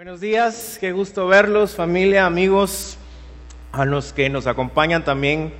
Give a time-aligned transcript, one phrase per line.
[0.00, 2.96] Buenos días, qué gusto verlos, familia, amigos,
[3.70, 5.52] a los que nos acompañan también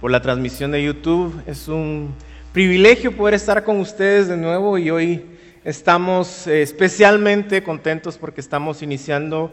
[0.00, 1.42] por la transmisión de YouTube.
[1.44, 2.14] Es un
[2.52, 5.26] privilegio poder estar con ustedes de nuevo y hoy
[5.64, 9.52] estamos eh, especialmente contentos porque estamos iniciando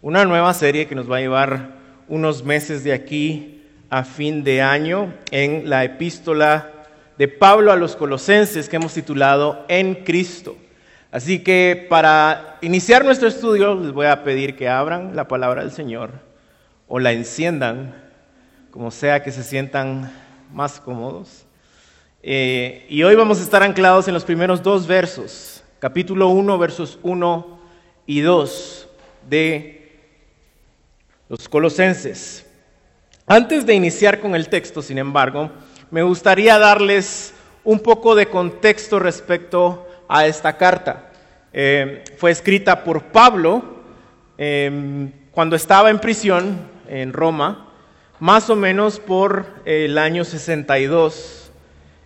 [0.00, 1.76] una nueva serie que nos va a llevar
[2.08, 6.72] unos meses de aquí a fin de año en la epístola
[7.18, 10.56] de Pablo a los colosenses que hemos titulado En Cristo.
[11.14, 15.70] Así que para iniciar nuestro estudio les voy a pedir que abran la palabra del
[15.70, 16.10] Señor
[16.88, 17.94] o la enciendan,
[18.72, 20.12] como sea que se sientan
[20.52, 21.46] más cómodos.
[22.20, 26.98] Eh, y hoy vamos a estar anclados en los primeros dos versos, capítulo 1, versos
[27.04, 27.60] 1
[28.06, 28.88] y 2
[29.30, 29.96] de
[31.28, 32.44] los Colosenses.
[33.24, 35.48] Antes de iniciar con el texto, sin embargo,
[35.92, 41.10] me gustaría darles un poco de contexto respecto a esta carta.
[41.52, 43.82] Eh, fue escrita por Pablo
[44.38, 46.56] em, cuando estaba en prisión
[46.88, 47.72] en Roma,
[48.20, 51.50] más o menos por el año 62.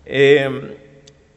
[0.06, 0.72] Em,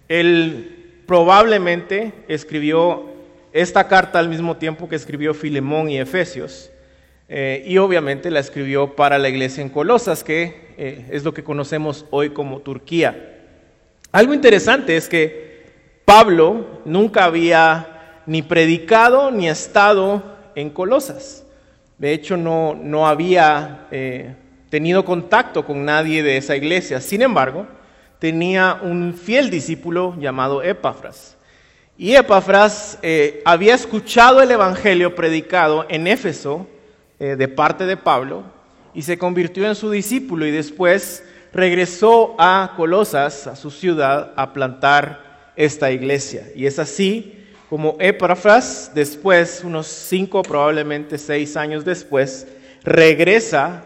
[0.08, 3.12] él probablemente escribió
[3.52, 6.72] esta carta al mismo tiempo que escribió Filemón y Efesios.
[7.28, 11.44] Eh, y obviamente la escribió para la iglesia en Colosas, que eh, es lo que
[11.44, 13.40] conocemos hoy como Turquía.
[14.14, 15.51] Algo interesante es que
[16.12, 20.22] Pablo nunca había ni predicado ni estado
[20.56, 21.46] en Colosas.
[21.98, 24.36] De hecho, no, no había eh,
[24.70, 27.00] tenido contacto con nadie de esa iglesia.
[27.00, 27.66] Sin embargo,
[28.20, 31.38] tenía un fiel discípulo llamado Epafras.
[31.98, 36.68] Y Epafras eh, había escuchado el Evangelio predicado en Éfeso
[37.22, 38.44] eh, de parte de Pablo
[38.94, 44.52] y se convirtió en su discípulo y después regresó a Colosas, a su ciudad, a
[44.52, 46.48] plantar esta iglesia.
[46.56, 47.38] Y es así
[47.70, 52.48] como Epafras, después, unos cinco, probablemente seis años después,
[52.84, 53.86] regresa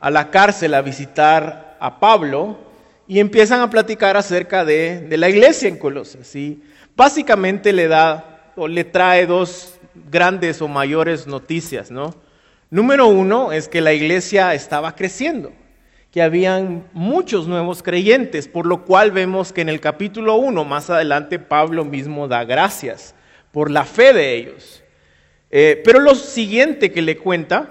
[0.00, 2.58] a la cárcel a visitar a Pablo
[3.06, 6.34] y empiezan a platicar acerca de, la iglesia en Colosas.
[6.34, 6.62] Y
[6.96, 9.74] básicamente le da o le trae dos
[10.10, 12.14] grandes o mayores noticias, ¿no?
[12.70, 15.52] Número uno es que la iglesia estaba creciendo
[16.16, 20.88] que habían muchos nuevos creyentes, por lo cual vemos que en el capítulo 1, más
[20.88, 23.14] adelante, Pablo mismo da gracias
[23.52, 24.82] por la fe de ellos.
[25.50, 27.68] Eh, pero lo siguiente que le cuenta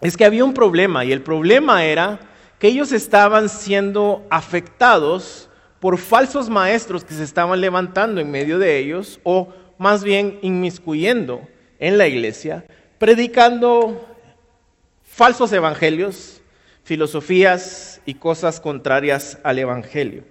[0.00, 2.20] es que había un problema, y el problema era
[2.60, 5.50] que ellos estaban siendo afectados
[5.80, 11.40] por falsos maestros que se estaban levantando en medio de ellos, o más bien inmiscuyendo
[11.80, 12.64] en la iglesia,
[12.98, 14.06] predicando
[15.02, 16.39] falsos evangelios,
[16.90, 20.24] filosofías y cosas contrarias al Evangelio.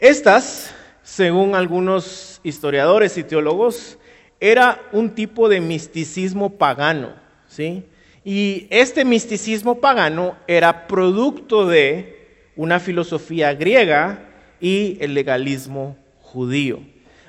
[0.00, 0.74] Estas,
[1.04, 3.96] según algunos historiadores y teólogos,
[4.40, 7.14] era un tipo de misticismo pagano,
[7.46, 7.84] ¿sí?
[8.24, 14.28] Y este misticismo pagano era producto de una filosofía griega
[14.60, 16.80] y el legalismo judío.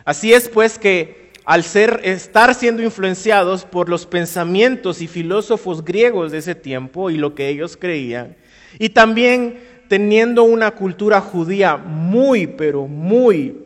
[0.06, 6.34] Así es pues que al ser, estar siendo influenciados por los pensamientos y filósofos griegos
[6.34, 8.36] de ese tiempo y lo que ellos creían,
[8.78, 9.58] y también
[9.88, 13.66] teniendo una cultura judía muy, pero muy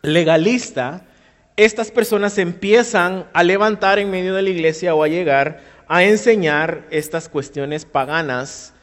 [0.00, 1.08] legalista,
[1.56, 6.86] estas personas empiezan a levantar en medio de la iglesia o a llegar a enseñar
[6.92, 8.74] estas cuestiones paganas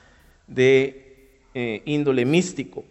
[0.45, 2.83] de eh, índole místico.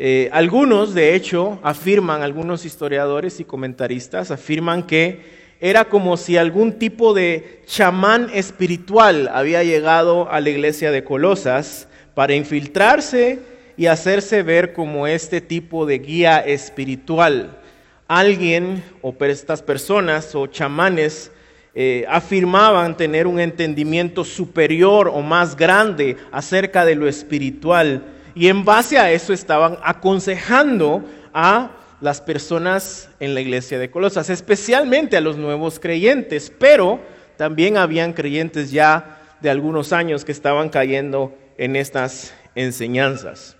[0.00, 6.78] Eh, algunos, de hecho, afirman, algunos historiadores y comentaristas afirman que era como si algún
[6.78, 13.40] tipo de chamán espiritual había llegado a la iglesia de Colosas para infiltrarse
[13.76, 17.58] y hacerse ver como este tipo de guía espiritual.
[18.06, 21.32] Alguien o estas personas o chamanes
[21.74, 28.64] eh, afirmaban tener un entendimiento superior o más grande acerca de lo espiritual y en
[28.64, 31.04] base a eso estaban aconsejando
[31.34, 37.00] a las personas en la iglesia de Colosas, especialmente a los nuevos creyentes, pero
[37.36, 43.56] también habían creyentes ya de algunos años que estaban cayendo en estas enseñanzas.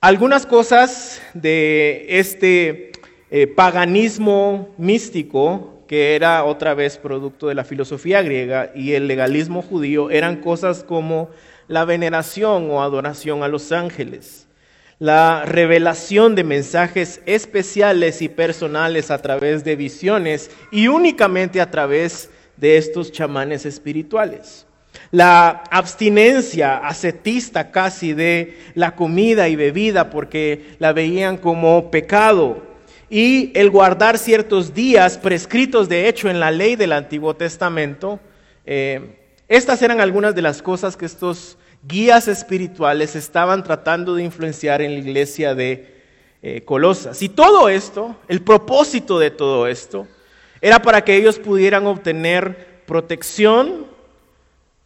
[0.00, 2.90] Algunas cosas de este
[3.30, 9.62] eh, paganismo místico, que era otra vez producto de la filosofía griega y el legalismo
[9.62, 11.30] judío, eran cosas como
[11.68, 14.46] la veneración o adoración a los ángeles,
[14.98, 22.30] la revelación de mensajes especiales y personales a través de visiones y únicamente a través
[22.56, 24.66] de estos chamanes espirituales.
[25.10, 32.62] La abstinencia ascetista casi de la comida y bebida porque la veían como pecado
[33.10, 38.18] y el guardar ciertos días prescritos de hecho en la ley del Antiguo Testamento.
[38.64, 41.56] Eh, estas eran algunas de las cosas que estos
[41.86, 45.94] guías espirituales estaban tratando de influenciar en la iglesia de
[46.42, 47.22] eh, Colosas.
[47.22, 50.06] Y todo esto, el propósito de todo esto,
[50.60, 53.86] era para que ellos pudieran obtener protección,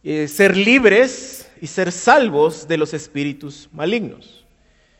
[0.03, 4.45] eh, ser libres y ser salvos de los espíritus malignos.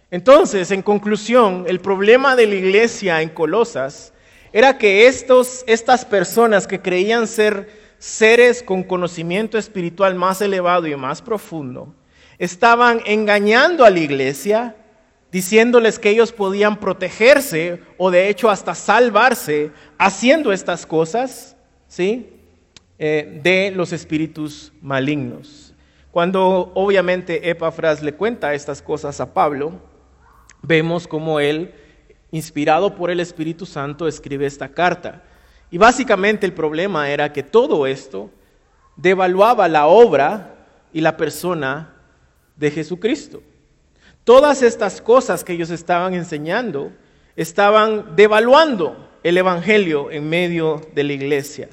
[0.10, 4.12] Entonces, en conclusión, el problema de la iglesia en Colosas
[4.54, 10.96] era que estos, estas personas que creían ser seres con conocimiento espiritual más elevado y
[10.96, 11.94] más profundo,
[12.40, 14.76] estaban engañando a la iglesia,
[15.32, 21.56] diciéndoles que ellos podían protegerse o de hecho hasta salvarse haciendo estas cosas,
[21.88, 22.28] ¿sí?
[22.98, 25.76] Eh, de los espíritus malignos.
[26.10, 29.80] Cuando obviamente Epafras le cuenta estas cosas a Pablo,
[30.64, 31.72] vemos como él,
[32.32, 35.22] inspirado por el Espíritu Santo, escribe esta carta.
[35.72, 38.30] Y básicamente el problema era que todo esto
[38.98, 40.56] devaluaba la obra
[40.92, 41.96] y la persona
[42.58, 43.42] de Jesucristo.
[44.26, 46.92] Todas estas cosas que ellos estaban enseñando
[47.38, 51.70] estaban devaluando el Evangelio en medio de la iglesia.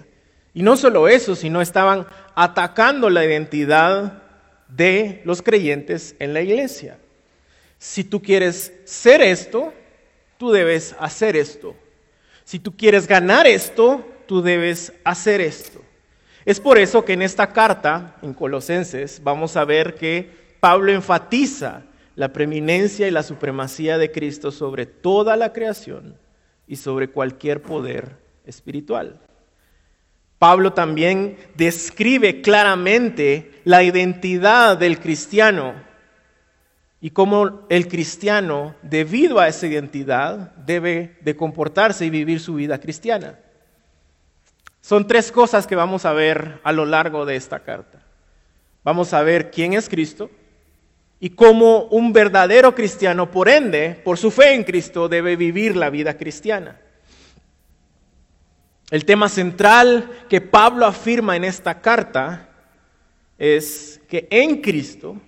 [0.55, 4.23] Y no solo eso, sino estaban atacando la identidad
[4.69, 6.99] de los creyentes en la iglesia.
[7.79, 9.73] Si tú quieres ser esto,
[10.37, 11.75] tú debes hacer esto.
[12.49, 15.83] Si tú quieres ganar esto, tú debes hacer esto.
[16.47, 21.83] Es por eso que en esta carta, en Colosenses, vamos a ver que Pablo enfatiza
[22.15, 26.17] la preeminencia y la supremacía de Cristo sobre toda la creación
[26.67, 28.17] y sobre cualquier poder
[28.47, 29.21] espiritual.
[30.39, 35.75] Pablo también describe claramente la identidad del cristiano
[37.00, 42.79] y cómo el cristiano, debido a esa identidad, debe de comportarse y vivir su vida
[42.81, 43.39] cristiana.
[44.81, 48.03] Son tres cosas que vamos a ver a lo largo de esta carta.
[48.83, 50.31] Vamos a ver quién es Cristo
[51.21, 55.91] y cómo un verdadero cristiano, por ende, por su fe en Cristo, debe vivir la
[55.91, 56.81] vida cristiana.
[58.91, 62.49] El tema central que Pablo afirma en esta carta
[63.37, 65.21] es que en Cristo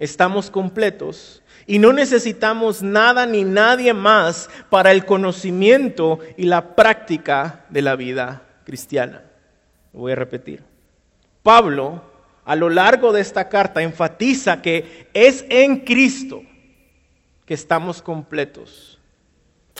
[0.00, 7.66] estamos completos y no necesitamos nada ni nadie más para el conocimiento y la práctica
[7.68, 9.22] de la vida cristiana.
[9.92, 10.64] voy a repetir.
[11.42, 12.02] Pablo,
[12.44, 16.42] a lo largo de esta carta, enfatiza que es en Cristo
[17.44, 18.98] que estamos completos.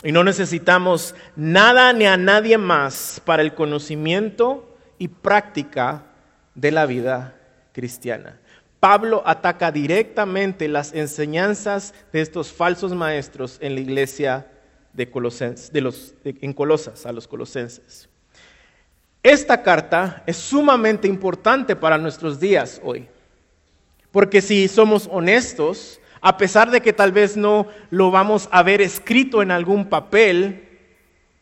[0.03, 6.05] Y no necesitamos nada ni a nadie más para el conocimiento y práctica
[6.55, 7.35] de la vida
[7.71, 8.40] cristiana.
[8.81, 14.47] Pablo ataca directamente las enseñanzas de estos falsos maestros en la iglesia
[14.91, 15.05] de,
[15.71, 18.09] de los, en Colosas, a los colosenses.
[19.21, 23.07] Esta carta es sumamente importante para nuestros días hoy,
[24.11, 28.81] porque si somos honestos, a pesar de que tal vez no lo vamos a ver
[28.81, 30.67] escrito en algún papel,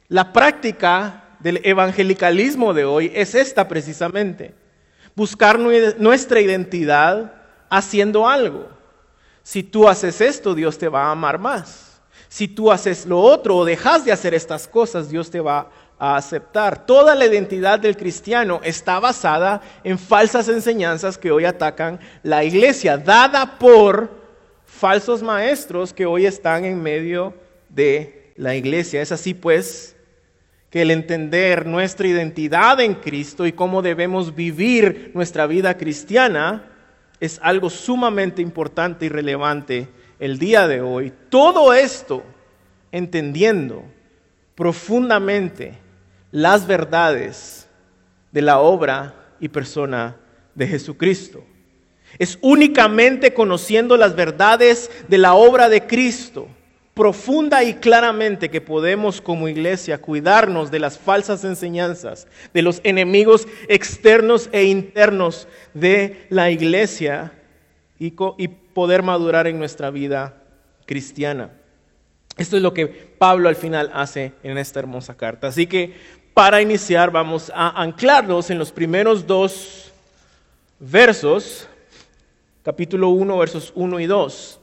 [0.10, 4.59] la práctica del evangelicalismo de hoy es esta precisamente
[5.20, 7.34] buscar nuestra identidad
[7.70, 8.70] haciendo algo.
[9.44, 12.00] Si tú haces esto, Dios te va a amar más.
[12.30, 15.70] Si tú haces lo otro o dejas de hacer estas cosas, Dios te va
[16.00, 16.86] a aceptar.
[16.86, 22.98] Toda la identidad del cristiano está basada en falsas enseñanzas que hoy atacan la iglesia,
[22.98, 24.10] dada por
[24.66, 27.34] falsos maestros que hoy están en medio
[27.68, 29.02] de la iglesia.
[29.02, 29.98] Es así pues
[30.70, 36.72] que el entender nuestra identidad en Cristo y cómo debemos vivir nuestra vida cristiana
[37.20, 41.12] es algo sumamente importante y relevante el día de hoy.
[41.30, 42.24] Todo esto
[42.92, 43.84] entendiendo
[44.56, 45.74] profundamente
[46.32, 47.68] las verdades
[48.32, 50.18] de la obra y persona
[50.54, 51.44] de Jesucristo.
[52.18, 56.48] Es únicamente conociendo las verdades de la obra de Cristo
[57.00, 63.48] profunda y claramente que podemos como iglesia cuidarnos de las falsas enseñanzas, de los enemigos
[63.70, 67.32] externos e internos de la iglesia
[68.00, 68.12] y,
[68.74, 70.44] poder madurar en nuestra vida
[70.86, 71.52] cristiana.
[72.36, 75.48] Esto es lo que Pablo al final hace en esta hermosa carta.
[75.48, 75.96] Así que
[76.34, 79.94] para iniciar vamos a anclarnos en los primeros dos
[80.82, 81.66] versos,
[82.62, 84.60] capítulo 1, versos 1 y 2.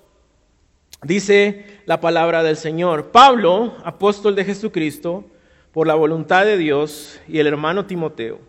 [1.02, 3.10] Dice la palabra del Señor.
[3.12, 5.24] Pablo, apóstol de Jesucristo,
[5.72, 8.40] por la voluntad de Dios, y el hermano Timoteo,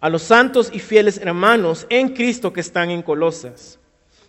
[0.00, 3.78] a los santos y fieles hermanos en Cristo que están en Colosas.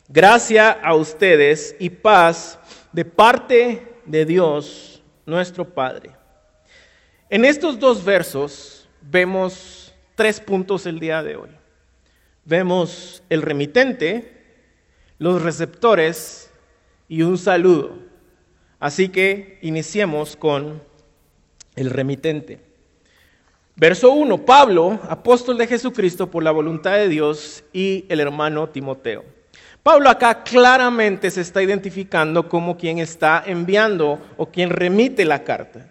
[0.07, 2.59] Gracia a ustedes y paz
[2.91, 6.11] de parte de Dios nuestro Padre.
[7.29, 11.49] En estos dos versos vemos tres puntos el día de hoy.
[12.45, 14.43] Vemos el remitente,
[15.17, 16.51] los receptores
[17.07, 18.02] y un saludo.
[18.83, 20.83] Así que iniciemos con
[21.77, 22.59] el remitente.
[23.77, 29.23] Verso 1, Pablo, apóstol de Jesucristo por la voluntad de Dios y el hermano Timoteo.
[29.83, 35.89] Pablo acá claramente se está identificando como quien está enviando o quien remite la carta.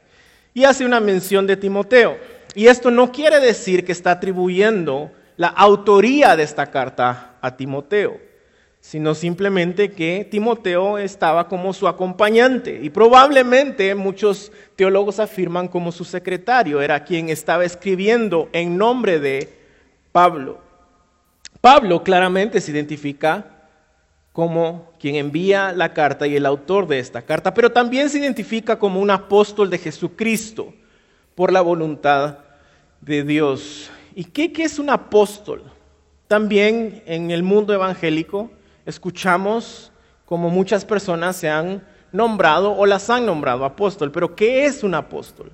[0.53, 2.19] Y hace una mención de Timoteo.
[2.55, 8.21] Y esto no quiere decir que está atribuyendo la autoría de esta carta a Timoteo,
[8.83, 16.05] sino simplemente que Timoteo estaba como su acompañante y probablemente muchos teólogos afirman como su
[16.05, 19.57] secretario, era quien estaba escribiendo en nombre de
[20.11, 20.59] Pablo.
[21.61, 23.47] Pablo claramente se identifica
[24.33, 28.81] como quien envía la carta y el autor de esta carta, pero también se identifica
[28.81, 30.75] como un apóstol de Jesucristo
[31.37, 32.39] por la voluntad
[33.01, 33.91] de Dios.
[34.17, 35.63] ¿Y qué, es un apóstol?
[36.27, 38.51] También en el mundo evangélico
[38.87, 39.93] escuchamos
[40.25, 44.95] como muchas personas se han nombrado o las han nombrado apóstol, pero ¿qué es un
[44.95, 45.51] apóstol?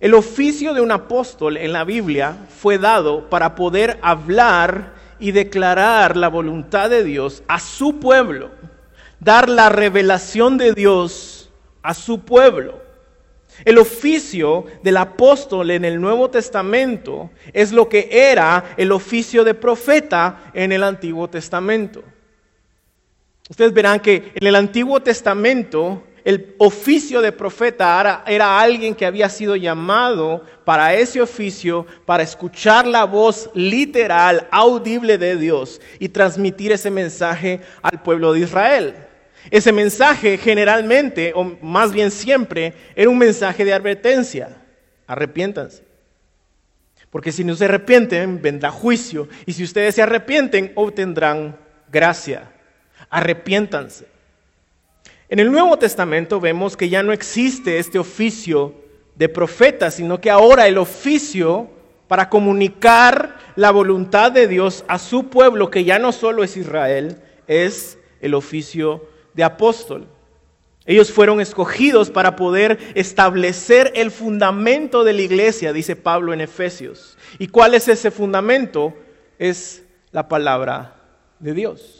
[0.00, 6.16] El oficio de un apóstol en la Biblia fue dado para poder hablar y declarar
[6.16, 8.50] la voluntad de Dios a su pueblo,
[9.18, 11.50] dar la revelación de Dios
[11.82, 12.80] a su pueblo.
[13.64, 19.54] El oficio del apóstol en el Nuevo Testamento es lo que era el oficio de
[19.54, 22.04] profeta en el Antiguo Testamento.
[23.48, 29.30] Ustedes verán que en el Antiguo Testamento el oficio de profeta era, alguien que había
[29.30, 36.72] sido llamado para ese oficio, para escuchar la voz literal, audible de Dios y transmitir
[36.72, 38.94] ese mensaje al pueblo de Israel.
[39.50, 44.50] Ese mensaje generalmente, o más bien siempre, era un mensaje de advertencia.
[45.06, 45.82] Arrepiéntanse.
[47.08, 49.28] Porque si no se arrepienten, vendrá juicio.
[49.46, 51.56] Y si ustedes se arrepienten, obtendrán
[51.90, 52.52] gracia.
[53.10, 54.06] Arrepiéntanse.
[55.28, 58.74] En el Nuevo Testamento vemos que ya no existe este oficio
[59.14, 61.68] de profeta, sino que ahora el oficio
[62.06, 67.20] para comunicar la voluntad de Dios a su pueblo, que ya no solo es Israel,
[67.46, 70.06] es el oficio de apóstol.
[70.86, 77.18] Ellos fueron escogidos para poder establecer el fundamento de la iglesia, dice Pablo en Efesios.
[77.38, 78.94] ¿Y cuál es ese fundamento?
[79.38, 80.96] Es la palabra
[81.40, 81.97] de Dios.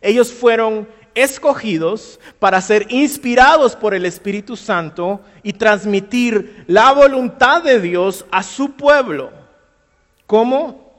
[0.00, 7.80] Ellos fueron escogidos para ser inspirados por el Espíritu Santo y transmitir la voluntad de
[7.80, 9.30] Dios a su pueblo.
[10.26, 10.92] ¿Cómo?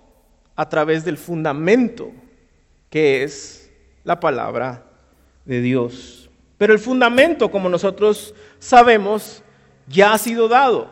[0.55, 2.11] A través del fundamento
[2.89, 3.71] que es
[4.03, 4.83] la palabra
[5.45, 6.29] de Dios.
[6.57, 9.41] Pero el fundamento, como nosotros sabemos,
[9.87, 10.89] ya ha sido dado.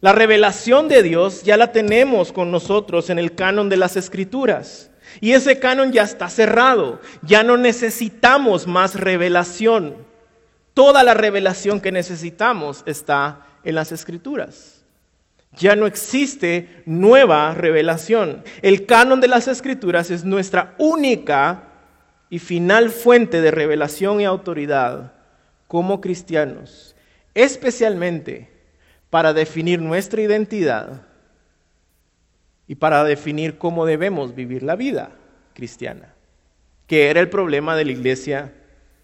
[0.00, 4.90] La revelación de Dios ya la tenemos con nosotros en el canon de las escrituras.
[5.20, 9.96] Y ese canon ya está cerrado, ya no necesitamos más revelación.
[10.74, 14.84] Toda la revelación que necesitamos está en las escrituras.
[15.52, 18.44] Ya no existe nueva revelación.
[18.60, 21.62] El canon de las escrituras es nuestra única
[22.28, 25.12] y final fuente de revelación y autoridad
[25.66, 26.94] como cristianos,
[27.34, 28.50] especialmente
[29.08, 31.02] para definir nuestra identidad
[32.68, 35.10] y para definir cómo debemos vivir la vida
[35.54, 36.14] cristiana,
[36.86, 38.52] que era el problema de la iglesia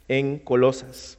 [0.09, 1.19] en Colosas.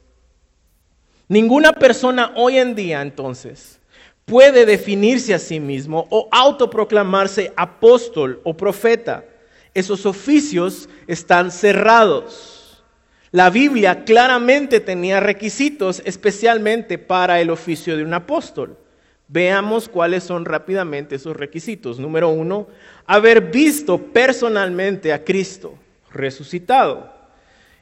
[1.28, 3.80] Ninguna persona hoy en día entonces
[4.26, 9.26] puede definirse a sí mismo o autoproclamarse apóstol o profeta.
[9.74, 12.84] Esos oficios están cerrados.
[13.32, 18.78] La Biblia claramente tenía requisitos especialmente para el oficio de un apóstol.
[19.28, 22.00] Veamos cuáles son rápidamente esos requisitos.
[22.00, 22.68] Número uno,
[23.06, 25.76] haber visto personalmente a Cristo
[26.12, 27.12] resucitado.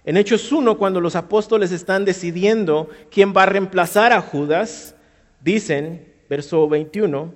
[0.03, 4.95] En Hechos 1, cuando los apóstoles están decidiendo quién va a reemplazar a Judas,
[5.41, 7.33] dicen, verso 21,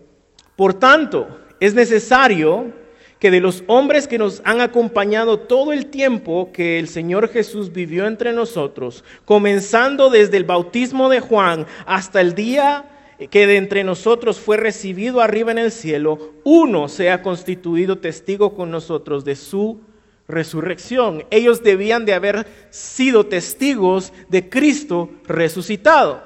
[0.55, 1.27] por tanto,
[1.59, 2.73] es necesario
[3.19, 7.71] que de los hombres que nos han acompañado todo el tiempo que el Señor Jesús
[7.71, 12.85] vivió entre nosotros, comenzando desde el bautismo de Juan hasta el día
[13.29, 18.71] que de entre nosotros fue recibido arriba en el cielo, uno sea constituido testigo con
[18.71, 19.81] nosotros de su
[20.27, 21.23] resurrección.
[21.31, 26.23] Ellos debían de haber sido testigos de Cristo resucitado.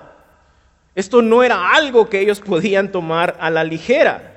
[0.95, 4.35] Esto no era algo que ellos podían tomar a la ligera.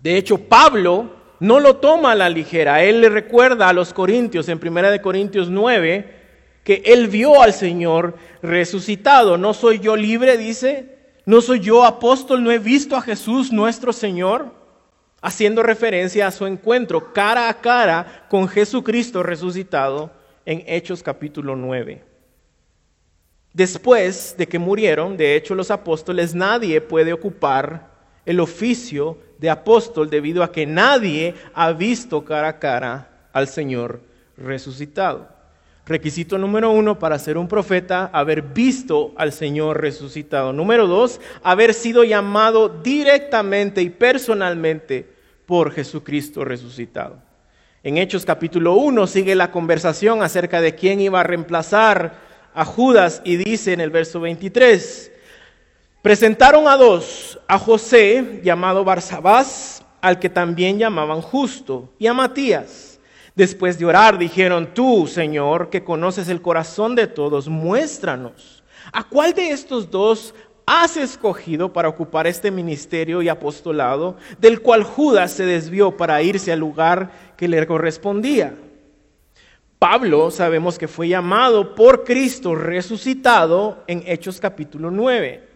[0.00, 2.82] De hecho, Pablo no lo toma a la ligera.
[2.82, 6.17] Él le recuerda a los corintios en 1 de Corintios 9
[6.68, 9.38] que él vio al Señor resucitado.
[9.38, 10.98] No soy yo libre, dice.
[11.24, 14.52] No soy yo apóstol, no he visto a Jesús nuestro Señor.
[15.22, 20.10] Haciendo referencia a su encuentro cara a cara con Jesucristo resucitado
[20.44, 22.04] en Hechos capítulo 9.
[23.54, 27.88] Después de que murieron, de hecho, los apóstoles, nadie puede ocupar
[28.26, 34.02] el oficio de apóstol debido a que nadie ha visto cara a cara al Señor
[34.36, 35.37] resucitado.
[35.88, 40.52] Requisito número uno para ser un profeta, haber visto al Señor resucitado.
[40.52, 45.08] Número dos, haber sido llamado directamente y personalmente
[45.46, 47.16] por Jesucristo resucitado.
[47.82, 52.16] En Hechos capítulo 1 sigue la conversación acerca de quién iba a reemplazar
[52.52, 55.10] a Judas y dice en el verso 23,
[56.02, 62.87] presentaron a dos, a José llamado Barsabás, al que también llamaban justo, y a Matías
[63.38, 68.64] Después de orar, dijeron, tú, Señor, que conoces el corazón de todos, muéstranos.
[68.92, 70.34] ¿A cuál de estos dos
[70.66, 76.50] has escogido para ocupar este ministerio y apostolado, del cual Judas se desvió para irse
[76.50, 78.56] al lugar que le correspondía?
[79.78, 85.48] Pablo sabemos que fue llamado por Cristo resucitado en Hechos capítulo 9.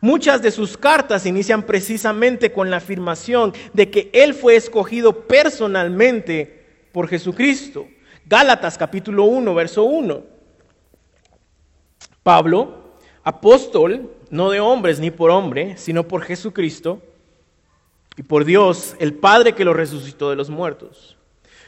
[0.00, 6.61] Muchas de sus cartas inician precisamente con la afirmación de que él fue escogido personalmente
[6.92, 7.88] por Jesucristo.
[8.26, 10.22] Gálatas capítulo 1, verso 1.
[12.22, 12.92] Pablo,
[13.24, 17.02] apóstol, no de hombres ni por hombre, sino por Jesucristo
[18.16, 21.16] y por Dios, el Padre que lo resucitó de los muertos.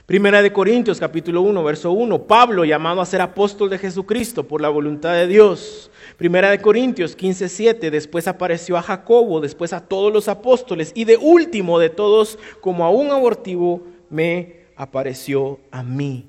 [0.07, 2.25] Primera de Corintios capítulo 1, verso 1.
[2.25, 5.91] Pablo, llamado a ser apóstol de Jesucristo por la voluntad de Dios.
[6.19, 7.91] Primera de Corintios 15, 7.
[7.91, 12.85] Después apareció a Jacobo, después a todos los apóstoles y de último de todos, como
[12.85, 16.29] a un abortivo, me apareció a mí.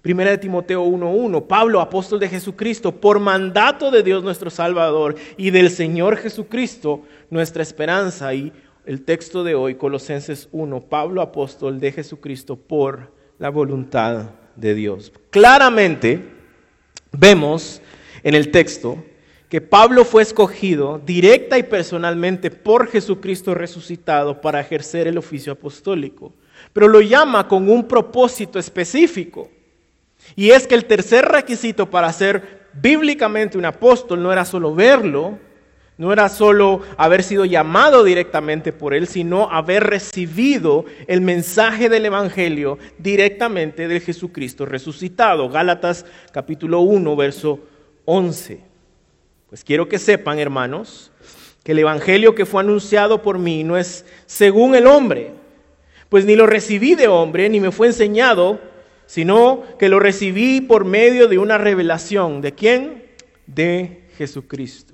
[0.00, 5.50] Primera de Timoteo 1.1, Pablo, apóstol de Jesucristo, por mandato de Dios nuestro Salvador y
[5.50, 8.34] del Señor Jesucristo, nuestra esperanza.
[8.34, 8.52] Y
[8.84, 15.12] el texto de hoy, Colosenses 1, Pablo, apóstol de Jesucristo, por la voluntad de Dios.
[15.30, 16.20] Claramente
[17.12, 17.80] vemos
[18.22, 19.04] en el texto
[19.48, 26.32] que Pablo fue escogido directa y personalmente por Jesucristo resucitado para ejercer el oficio apostólico
[26.72, 29.50] pero lo llama con un propósito específico.
[30.36, 35.38] Y es que el tercer requisito para ser bíblicamente un apóstol no era solo verlo,
[35.98, 42.06] no era solo haber sido llamado directamente por él, sino haber recibido el mensaje del
[42.06, 45.48] Evangelio directamente de Jesucristo resucitado.
[45.50, 47.60] Gálatas capítulo 1, verso
[48.06, 48.60] 11.
[49.48, 51.12] Pues quiero que sepan, hermanos,
[51.62, 55.32] que el Evangelio que fue anunciado por mí no es según el hombre,
[56.12, 58.60] pues ni lo recibí de hombre, ni me fue enseñado,
[59.06, 62.42] sino que lo recibí por medio de una revelación.
[62.42, 63.04] ¿De quién?
[63.46, 64.92] De Jesucristo.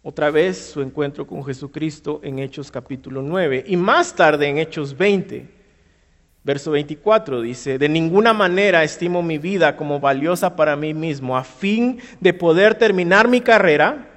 [0.00, 3.64] Otra vez su encuentro con Jesucristo en Hechos capítulo 9.
[3.66, 5.46] Y más tarde en Hechos 20,
[6.42, 11.44] verso 24 dice, de ninguna manera estimo mi vida como valiosa para mí mismo, a
[11.44, 14.08] fin de poder terminar mi carrera.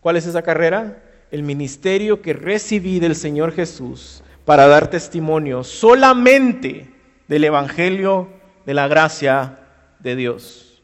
[0.00, 1.02] ¿Cuál es esa carrera?
[1.30, 6.90] El ministerio que recibí del Señor Jesús para dar testimonio solamente
[7.26, 8.30] del Evangelio
[8.64, 9.58] de la gracia
[9.98, 10.82] de Dios.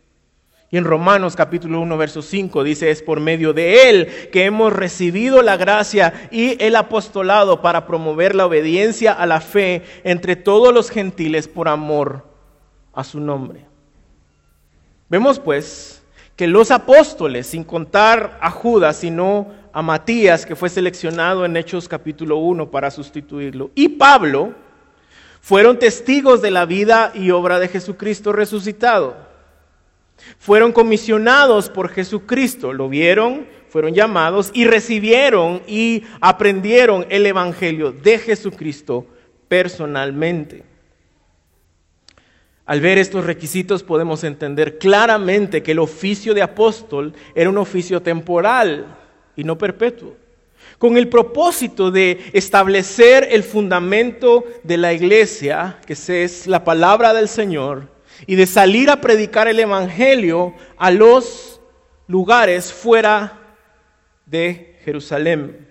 [0.70, 4.70] Y en Romanos capítulo 1, verso 5 dice, es por medio de Él que hemos
[4.70, 10.74] recibido la gracia y el apostolado para promover la obediencia a la fe entre todos
[10.74, 12.26] los gentiles por amor
[12.92, 13.64] a su nombre.
[15.08, 16.02] Vemos pues
[16.36, 21.88] que los apóstoles, sin contar a Judas, sino a Matías, que fue seleccionado en Hechos
[21.88, 24.54] capítulo 1 para sustituirlo, y Pablo,
[25.40, 29.16] fueron testigos de la vida y obra de Jesucristo resucitado.
[30.38, 38.18] Fueron comisionados por Jesucristo, lo vieron, fueron llamados y recibieron y aprendieron el Evangelio de
[38.18, 39.06] Jesucristo
[39.48, 40.62] personalmente.
[42.64, 48.00] Al ver estos requisitos podemos entender claramente que el oficio de apóstol era un oficio
[48.00, 48.98] temporal
[49.36, 50.16] y no perpetuo,
[50.78, 57.28] con el propósito de establecer el fundamento de la iglesia, que es la palabra del
[57.28, 57.88] Señor,
[58.26, 61.60] y de salir a predicar el Evangelio a los
[62.06, 63.40] lugares fuera
[64.26, 65.68] de Jerusalén.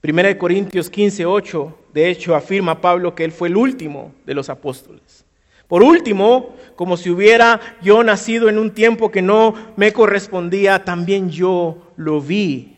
[0.00, 4.34] Primera de Corintios 15, 8, de hecho, afirma Pablo que él fue el último de
[4.34, 5.25] los apóstoles.
[5.68, 11.30] Por último, como si hubiera yo nacido en un tiempo que no me correspondía, también
[11.30, 12.76] yo lo vi.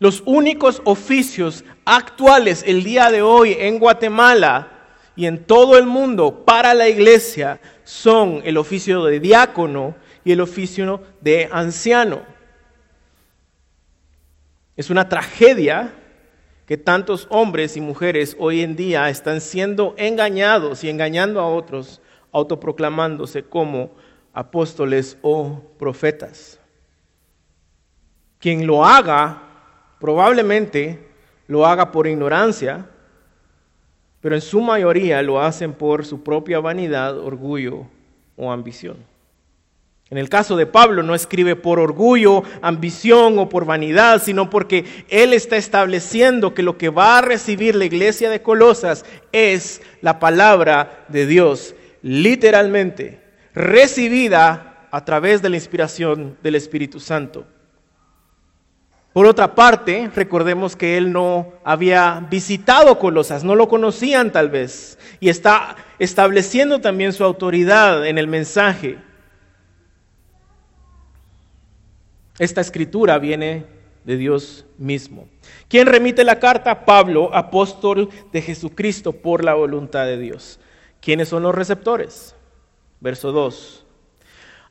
[0.00, 4.68] Los únicos oficios actuales el día de hoy en Guatemala
[5.14, 10.40] y en todo el mundo para la iglesia son el oficio de diácono y el
[10.40, 12.22] oficio de anciano.
[14.76, 15.92] Es una tragedia
[16.66, 22.00] que tantos hombres y mujeres hoy en día están siendo engañados y engañando a otros,
[22.32, 23.90] autoproclamándose como
[24.32, 26.58] apóstoles o profetas.
[28.38, 29.42] Quien lo haga,
[30.00, 31.06] probablemente
[31.46, 32.86] lo haga por ignorancia,
[34.20, 37.86] pero en su mayoría lo hacen por su propia vanidad, orgullo
[38.36, 38.96] o ambición.
[40.10, 44.84] En el caso de Pablo no escribe por orgullo, ambición o por vanidad, sino porque
[45.08, 50.18] él está estableciendo que lo que va a recibir la iglesia de Colosas es la
[50.18, 53.20] palabra de Dios, literalmente,
[53.54, 57.46] recibida a través de la inspiración del Espíritu Santo.
[59.14, 64.98] Por otra parte, recordemos que él no había visitado Colosas, no lo conocían tal vez,
[65.18, 68.98] y está estableciendo también su autoridad en el mensaje.
[72.38, 73.66] Esta escritura viene
[74.04, 75.28] de Dios mismo.
[75.68, 76.84] ¿Quién remite la carta?
[76.84, 80.58] Pablo, apóstol de Jesucristo por la voluntad de Dios.
[81.00, 82.34] ¿Quiénes son los receptores?
[83.00, 83.86] Verso 2.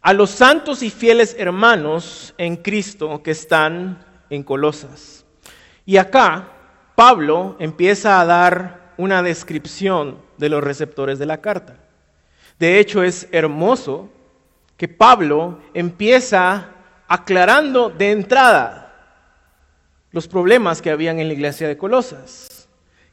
[0.01, 5.25] A los santos y fieles hermanos en Cristo que están en Colosas.
[5.85, 6.49] Y acá
[6.95, 11.77] Pablo empieza a dar una descripción de los receptores de la carta.
[12.59, 14.09] De hecho, es hermoso
[14.77, 16.72] que Pablo empieza
[17.13, 18.91] aclarando de entrada
[20.09, 22.67] los problemas que habían en la iglesia de Colosas.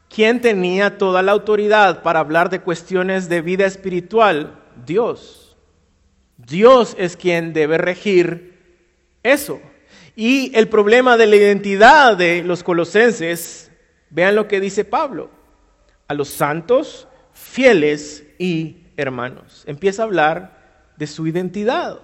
[0.09, 4.59] ¿Quién tenía toda la autoridad para hablar de cuestiones de vida espiritual?
[4.87, 5.55] Dios.
[6.39, 8.59] Dios es quien debe regir
[9.23, 9.61] eso.
[10.17, 13.71] Y el problema de la identidad de los colosenses,
[14.09, 15.29] vean lo que dice Pablo,
[16.09, 19.63] a los santos, fieles y hermanos.
[19.67, 22.01] Empieza a hablar de su identidad.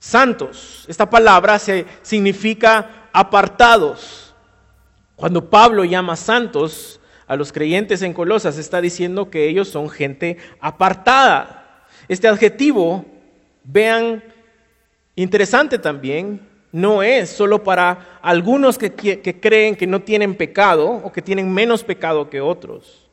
[0.00, 4.34] Santos, esta palabra se, significa apartados.
[5.14, 10.38] Cuando Pablo llama santos a los creyentes en Colosas, está diciendo que ellos son gente
[10.58, 11.84] apartada.
[12.08, 13.04] Este adjetivo,
[13.62, 14.24] vean,
[15.16, 18.92] interesante también, no es solo para algunos que,
[19.38, 23.09] creen que no tienen pecado o que tienen menos pecado que otros.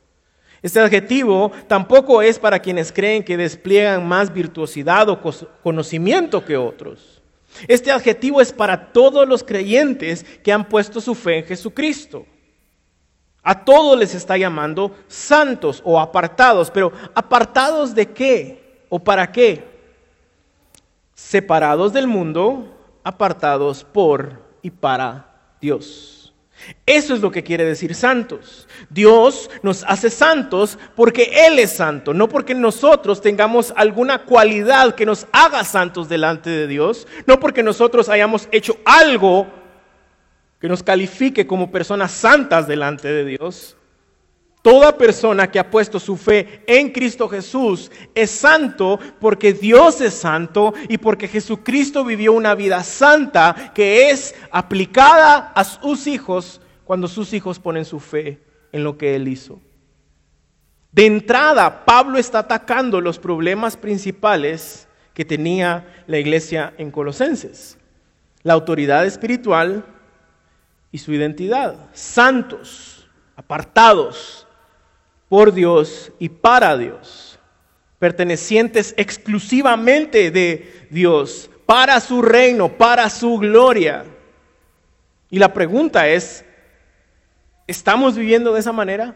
[0.62, 5.20] Este adjetivo tampoco es para quienes creen que despliegan más virtuosidad o
[5.62, 7.22] conocimiento que otros.
[7.66, 12.26] Este adjetivo es para todos los creyentes que han puesto su fe en Jesucristo.
[13.42, 19.64] A todos les está llamando santos o apartados, pero ¿apartados de qué o para qué?
[21.14, 26.17] Separados del mundo, apartados por y para Dios.
[26.84, 28.68] Eso es lo que quiere decir santos.
[28.90, 35.06] Dios nos hace santos porque Él es santo, no porque nosotros tengamos alguna cualidad que
[35.06, 39.46] nos haga santos delante de Dios, no porque nosotros hayamos hecho algo
[40.60, 43.76] que nos califique como personas santas delante de Dios,
[44.62, 50.14] Toda persona que ha puesto su fe en Cristo Jesús es santo porque Dios es
[50.14, 57.06] santo y porque Jesucristo vivió una vida santa que es aplicada a sus hijos cuando
[57.06, 58.42] sus hijos ponen su fe
[58.72, 59.60] en lo que Él hizo.
[60.90, 67.78] De entrada, Pablo está atacando los problemas principales que tenía la iglesia en Colosenses.
[68.42, 69.84] La autoridad espiritual
[70.90, 71.88] y su identidad.
[71.92, 74.47] Santos, apartados,
[75.28, 77.38] por Dios y para Dios,
[77.98, 84.04] pertenecientes exclusivamente de Dios, para su reino, para su gloria.
[85.30, 86.44] Y la pregunta es,
[87.66, 89.14] ¿estamos viviendo de esa manera?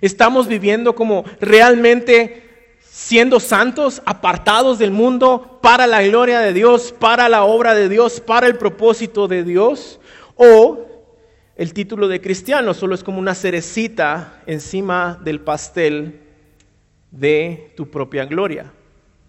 [0.00, 7.28] ¿Estamos viviendo como realmente siendo santos, apartados del mundo, para la gloria de Dios, para
[7.30, 9.98] la obra de Dios, para el propósito de Dios?
[10.34, 10.91] ¿O
[11.56, 16.20] el título de cristiano solo es como una cerecita encima del pastel
[17.10, 18.72] de tu propia gloria.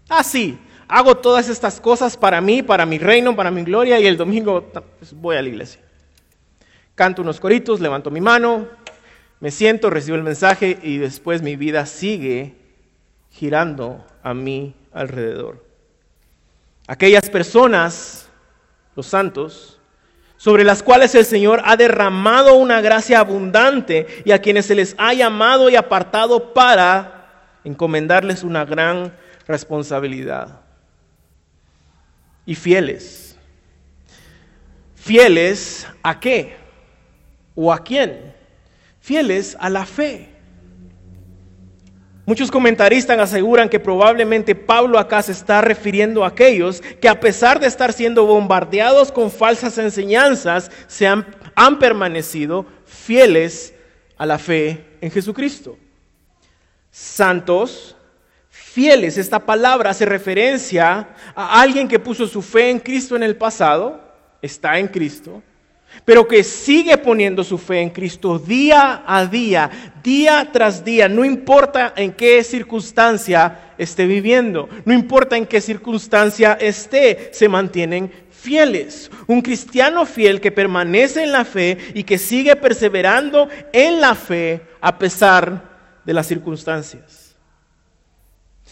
[0.08, 0.58] Ah, sí,
[0.88, 4.70] hago todas estas cosas para mí, para mi reino, para mi gloria y el domingo
[4.98, 5.80] pues, voy a la iglesia.
[6.94, 8.68] Canto unos coritos, levanto mi mano,
[9.40, 12.54] me siento, recibo el mensaje y después mi vida sigue
[13.30, 15.64] girando a mi alrededor.
[16.86, 18.28] Aquellas personas,
[18.94, 19.73] los santos,
[20.44, 24.94] sobre las cuales el Señor ha derramado una gracia abundante y a quienes se les
[24.98, 29.16] ha llamado y apartado para encomendarles una gran
[29.48, 30.60] responsabilidad.
[32.44, 33.38] Y fieles.
[34.96, 36.58] ¿Fieles a qué?
[37.54, 38.34] ¿O a quién?
[39.00, 40.33] fieles a la fe.
[42.26, 47.60] Muchos comentaristas aseguran que probablemente Pablo acá se está refiriendo a aquellos que a pesar
[47.60, 53.74] de estar siendo bombardeados con falsas enseñanzas, se han, han permanecido fieles
[54.16, 55.76] a la fe en Jesucristo.
[56.90, 57.94] Santos,
[58.48, 63.36] fieles, esta palabra hace referencia a alguien que puso su fe en Cristo en el
[63.36, 64.00] pasado,
[64.40, 65.42] está en Cristo,
[66.04, 71.24] pero que sigue poniendo su fe en Cristo día a día, día tras día, no
[71.24, 79.10] importa en qué circunstancia esté viviendo, no importa en qué circunstancia esté, se mantienen fieles.
[79.26, 84.60] Un cristiano fiel que permanece en la fe y que sigue perseverando en la fe
[84.80, 87.34] a pesar de las circunstancias.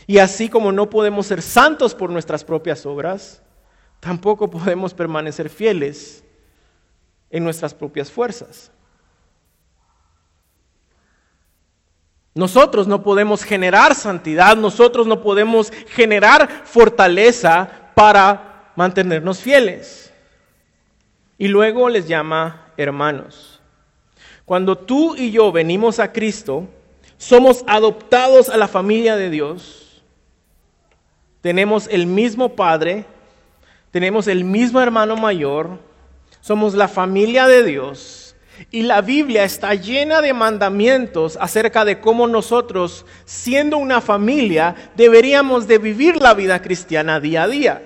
[0.06, 3.42] Y así como no podemos ser santos por nuestras propias obras,
[4.00, 6.21] tampoco podemos permanecer fieles
[7.32, 8.70] en nuestras propias fuerzas.
[12.34, 20.12] Nosotros no podemos generar santidad, nosotros no podemos generar fortaleza para mantenernos fieles.
[21.36, 23.60] Y luego les llama hermanos.
[24.44, 26.68] Cuando tú y yo venimos a Cristo,
[27.18, 30.02] somos adoptados a la familia de Dios,
[31.40, 33.04] tenemos el mismo Padre,
[33.90, 35.78] tenemos el mismo hermano mayor,
[36.42, 38.34] somos la familia de Dios
[38.70, 45.66] y la Biblia está llena de mandamientos acerca de cómo nosotros, siendo una familia, deberíamos
[45.66, 47.82] de vivir la vida cristiana día a día.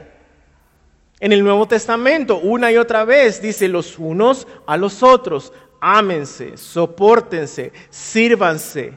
[1.21, 6.57] En el Nuevo Testamento, una y otra vez, dice los unos a los otros, ámense,
[6.57, 8.95] soportense, sírvanse,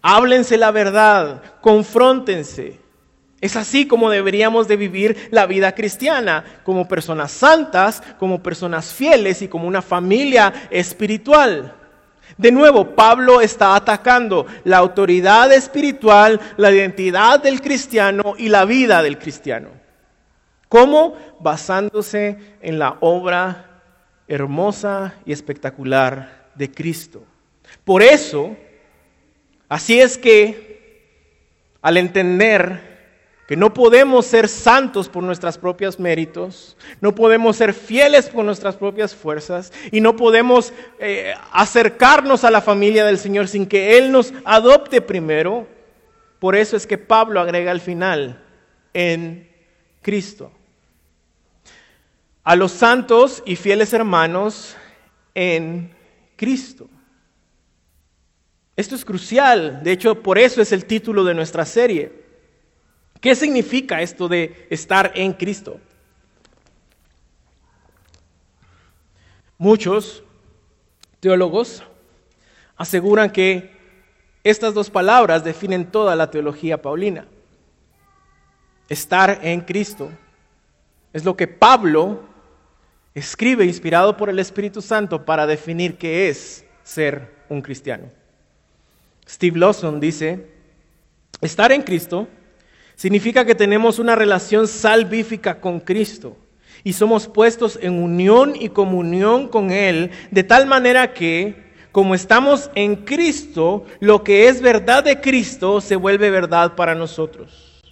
[0.00, 2.80] háblense la verdad, confróntense.
[3.40, 9.42] Es así como deberíamos de vivir la vida cristiana, como personas santas, como personas fieles
[9.42, 11.74] y como una familia espiritual.
[12.36, 19.02] De nuevo, Pablo está atacando la autoridad espiritual, la identidad del cristiano y la vida
[19.02, 19.68] del cristiano.
[20.68, 21.16] ¿Cómo?
[21.40, 23.82] Basándose en la obra
[24.26, 27.22] hermosa y espectacular de Cristo.
[27.84, 28.56] Por eso,
[29.68, 30.68] así es que
[31.80, 32.87] al entender
[33.48, 38.76] que no podemos ser santos por nuestros propios méritos, no podemos ser fieles por nuestras
[38.76, 44.12] propias fuerzas y no podemos eh, acercarnos a la familia del Señor sin que Él
[44.12, 45.66] nos adopte primero.
[46.38, 48.44] Por eso es que Pablo agrega al final,
[48.92, 49.50] en
[50.02, 50.52] Cristo.
[52.44, 54.76] A los santos y fieles hermanos
[55.34, 55.96] en
[56.36, 56.90] Cristo.
[58.76, 62.17] Esto es crucial, de hecho por eso es el título de nuestra serie.
[63.20, 65.80] ¿Qué significa esto de estar en Cristo?
[69.56, 70.22] Muchos
[71.18, 71.82] teólogos
[72.76, 73.76] aseguran que
[74.44, 77.26] estas dos palabras definen toda la teología paulina.
[78.88, 80.10] Estar en Cristo
[81.12, 82.22] es lo que Pablo
[83.14, 88.10] escribe inspirado por el Espíritu Santo para definir qué es ser un cristiano.
[89.28, 90.46] Steve Lawson dice,
[91.40, 92.28] estar en Cristo
[92.98, 96.36] Significa que tenemos una relación salvífica con Cristo
[96.82, 102.72] y somos puestos en unión y comunión con Él, de tal manera que, como estamos
[102.74, 107.84] en Cristo, lo que es verdad de Cristo se vuelve verdad para nosotros.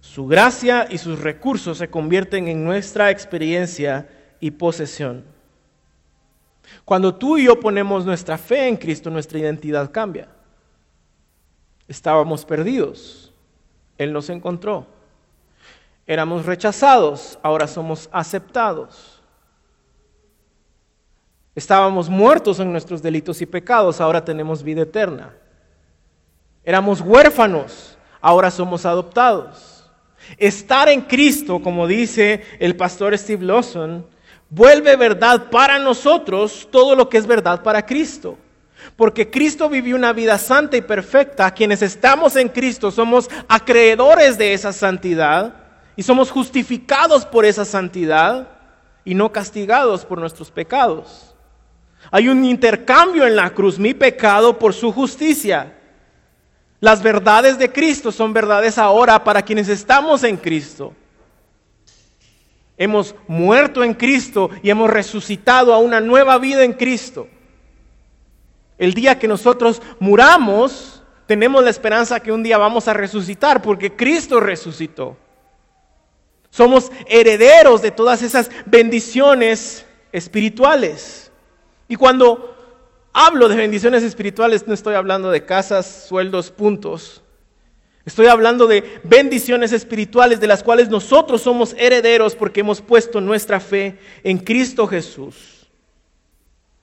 [0.00, 5.24] Su gracia y sus recursos se convierten en nuestra experiencia y posesión.
[6.84, 10.28] Cuando tú y yo ponemos nuestra fe en Cristo, nuestra identidad cambia.
[11.88, 13.27] Estábamos perdidos
[13.98, 14.86] él nos encontró.
[16.06, 19.20] Éramos rechazados, ahora somos aceptados.
[21.54, 25.34] Estábamos muertos en nuestros delitos y pecados, ahora tenemos vida eterna.
[26.64, 29.90] Éramos huérfanos, ahora somos adoptados.
[30.36, 34.06] Estar en Cristo, como dice el pastor Steve Lawson,
[34.48, 38.38] vuelve verdad para nosotros todo lo que es verdad para Cristo.
[38.96, 41.50] Porque Cristo vivió una vida santa y perfecta.
[41.52, 45.54] Quienes estamos en Cristo somos acreedores de esa santidad
[45.96, 48.48] y somos justificados por esa santidad
[49.04, 51.34] y no castigados por nuestros pecados.
[52.10, 55.74] Hay un intercambio en la cruz, mi pecado por su justicia.
[56.80, 60.92] Las verdades de Cristo son verdades ahora para quienes estamos en Cristo.
[62.76, 67.26] Hemos muerto en Cristo y hemos resucitado a una nueva vida en Cristo.
[68.78, 73.94] El día que nosotros muramos, tenemos la esperanza que un día vamos a resucitar porque
[73.94, 75.16] Cristo resucitó.
[76.50, 81.30] Somos herederos de todas esas bendiciones espirituales.
[81.88, 82.56] Y cuando
[83.12, 87.22] hablo de bendiciones espirituales, no estoy hablando de casas, sueldos, puntos.
[88.04, 93.60] Estoy hablando de bendiciones espirituales de las cuales nosotros somos herederos porque hemos puesto nuestra
[93.60, 95.57] fe en Cristo Jesús.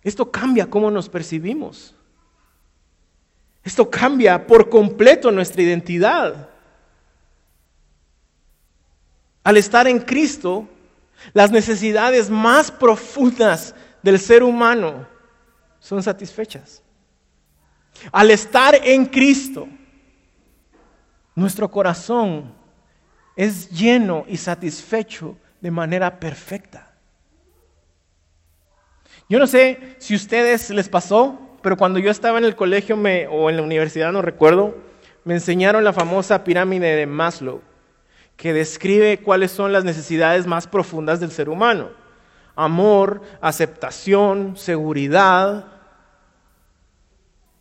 [0.06, 1.96] Esto cambia cómo nos percibimos.
[3.64, 6.48] Esto cambia por completo nuestra identidad.
[9.44, 10.70] Al estar en Cristo,
[11.34, 15.08] las necesidades más profundas del ser humano
[15.80, 16.84] son satisfechas.
[18.12, 19.68] Al estar en Cristo,
[21.34, 22.54] nuestro corazón
[23.36, 26.95] es lleno y satisfecho de manera perfecta.
[29.28, 32.96] Yo no sé si a ustedes les pasó, pero cuando yo estaba en el colegio
[32.96, 34.76] o en la universidad, no recuerdo,
[35.24, 37.62] me enseñaron la famosa pirámide de Maslow,
[38.38, 41.90] que describe cuáles son las necesidades más profundas del ser humano.
[42.56, 45.66] Amor, aceptación, seguridad,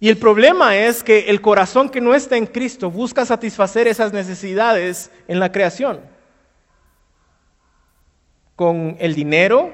[0.04, 4.12] y el problema es que el corazón que no está en Cristo busca satisfacer esas
[4.12, 6.00] necesidades en la creación.
[8.54, 9.72] Con el dinero,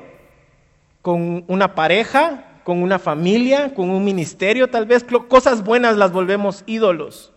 [1.02, 6.62] con una pareja, con una familia, con un ministerio, tal vez cosas buenas las volvemos
[6.66, 7.32] ídolos.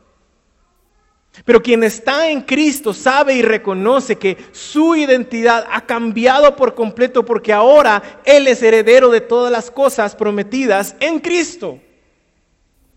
[1.45, 7.26] Pero quien está en Cristo sabe y reconoce que su identidad ha cambiado por completo
[7.26, 11.80] porque ahora Él es heredero de todas las cosas prometidas en Cristo.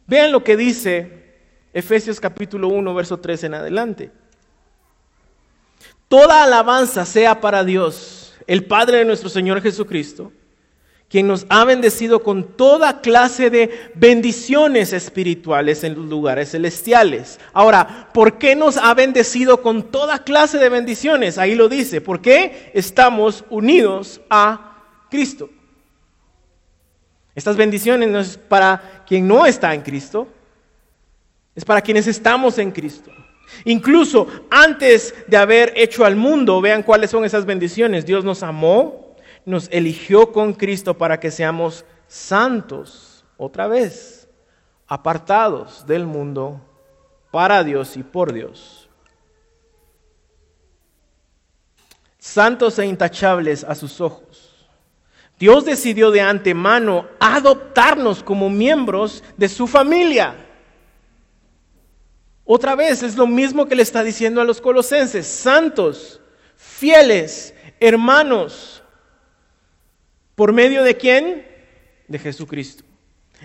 [0.06, 1.24] Vean lo que dice
[1.72, 4.12] Efesios capítulo 1, verso 3 en adelante.
[6.08, 10.30] Toda alabanza sea para Dios, el Padre de nuestro Señor Jesucristo,
[11.08, 17.38] quien nos ha bendecido con toda clase de bendiciones espirituales en los lugares celestiales.
[17.52, 21.38] Ahora, ¿por qué nos ha bendecido con toda clase de bendiciones?
[21.38, 25.48] Ahí lo dice, porque estamos unidos a Cristo.
[27.36, 30.26] Estas bendiciones no es para quien no está en Cristo,
[31.54, 33.12] es para quienes estamos en Cristo.
[33.64, 38.04] Incluso antes de haber hecho al mundo, vean cuáles son esas bendiciones.
[38.04, 39.05] Dios nos amó,
[39.46, 44.28] nos eligió con Cristo para que seamos santos, otra vez,
[44.86, 46.60] apartados del mundo
[47.30, 48.90] para Dios y por Dios.
[52.18, 54.46] Santos e intachables a sus ojos
[55.38, 60.34] Dios decidió de antemano adoptarnos como miembros de su familia.
[62.44, 66.20] Otra vez es lo mismo que le está diciendo a los colosenses, santos,
[66.56, 68.75] fieles, hermanos.
[70.36, 71.44] ¿Por medio de quién?
[72.06, 72.84] De Jesucristo.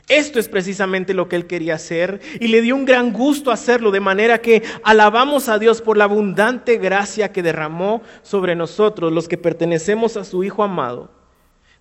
[0.07, 3.89] Esto es precisamente lo que él quería hacer y le dio un gran gusto hacerlo,
[3.89, 9.27] de manera que alabamos a Dios por la abundante gracia que derramó sobre nosotros, los
[9.27, 11.21] que pertenecemos a su Hijo amado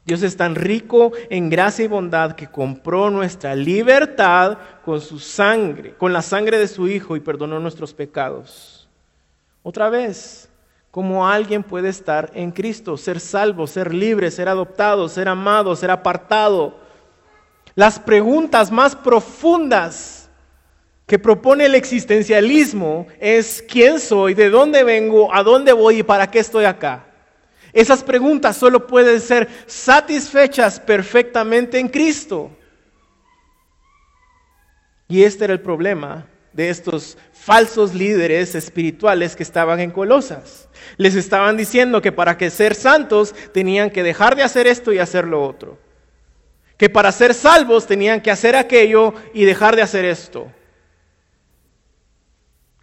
[0.04, 5.94] Dios es tan rico en gracia y bondad que compró nuestra libertad con su sangre,
[5.94, 8.88] con la sangre de su Hijo y perdonó nuestros pecados.
[9.62, 10.49] Otra vez,
[10.90, 15.90] ¿cómo alguien puede estar en Cristo, ser salvo, ser libre, ser adoptado, ser amado, ser
[15.90, 16.78] apartado.
[17.74, 20.28] Las preguntas más profundas
[21.06, 26.30] que propone el existencialismo es quién soy, de dónde vengo, a dónde voy y para
[26.30, 27.06] qué estoy acá.
[27.72, 32.50] Esas preguntas solo pueden ser satisfechas perfectamente en Cristo.
[35.08, 40.68] Y este era el problema de estos falsos líderes espirituales que estaban en Colosas.
[40.96, 44.98] Les estaban diciendo que para que ser santos tenían que dejar de hacer esto y
[44.98, 45.78] hacer lo otro.
[46.76, 50.50] Que para ser salvos tenían que hacer aquello y dejar de hacer esto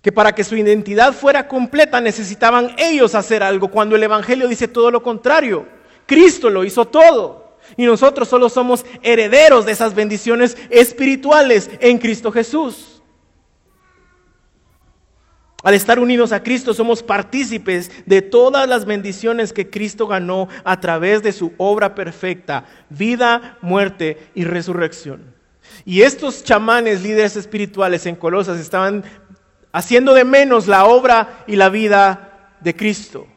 [0.07, 4.69] que para que su identidad fuera completa necesitaban ellos hacer algo, cuando el Evangelio dice
[4.69, 5.65] todo lo contrario.
[6.05, 7.57] Cristo lo hizo todo.
[7.75, 12.96] Y nosotros solo somos herederos de esas bendiciones espirituales en Cristo Jesús.
[15.63, 20.79] Al estar unidos a Cristo somos partícipes de todas las bendiciones que Cristo ganó a
[20.79, 25.33] través de su obra perfecta, vida, muerte y resurrección.
[25.83, 29.03] Y estos chamanes, líderes espirituales en Colosas, estaban
[29.71, 33.27] haciendo de menos la obra y la vida de Cristo.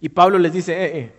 [0.00, 1.12] Y Pablo les dice, eh, eh,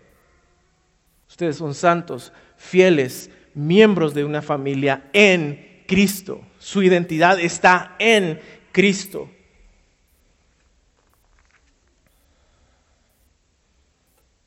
[1.27, 6.41] ustedes son santos, fieles, miembros de una familia en Cristo.
[6.59, 8.39] Su identidad está en
[8.75, 9.29] Cristo.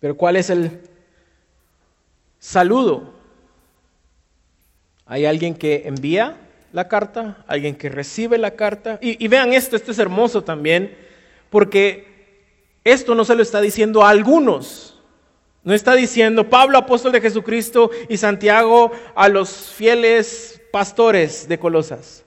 [0.00, 0.82] Pero ¿cuál es el
[2.38, 3.14] saludo?
[5.06, 6.44] ¿Hay alguien que envía?
[6.70, 8.98] la carta, alguien que recibe la carta.
[9.00, 10.94] Y, vean esto, esto es hermoso también,
[11.48, 12.06] porque
[12.84, 14.94] esto no se lo está diciendo a algunos,
[15.64, 22.24] No está diciendo Pablo, apóstol de Jesucristo, y Santiago a los fieles pastores de Colosas,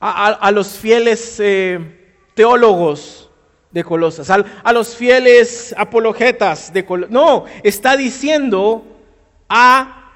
[0.00, 1.78] a, los fieles eh,
[2.34, 3.30] teólogos
[3.70, 7.10] de Colosas, a, los fieles apologetas de Colosas.
[7.12, 8.84] No, está diciendo
[9.48, 10.12] a